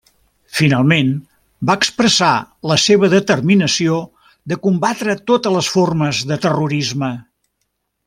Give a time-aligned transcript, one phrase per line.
[0.59, 1.11] Finalment,
[1.69, 2.31] va expressar
[2.71, 4.01] la seva determinació
[4.53, 7.17] de combatre totes les formes de terrorisme.